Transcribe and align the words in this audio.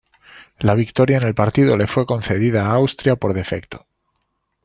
La 0.57 0.73
victoria 0.73 1.19
en 1.19 1.27
el 1.27 1.35
partido 1.35 1.77
le 1.77 1.85
fue 1.85 2.07
concedida 2.07 2.65
a 2.65 2.73
Austria 2.73 3.17
por 3.17 3.35
defecto. 3.35 3.85